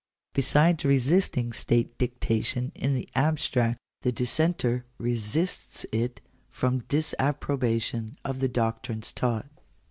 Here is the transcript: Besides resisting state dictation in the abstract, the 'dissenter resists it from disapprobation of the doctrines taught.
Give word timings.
Besides 0.33 0.83
resisting 0.83 1.53
state 1.53 1.95
dictation 1.99 2.71
in 2.73 2.95
the 2.95 3.07
abstract, 3.13 3.77
the 4.01 4.11
'dissenter 4.11 4.83
resists 4.97 5.85
it 5.91 6.21
from 6.49 6.79
disapprobation 6.87 8.17
of 8.25 8.39
the 8.39 8.49
doctrines 8.49 9.13
taught. 9.13 9.45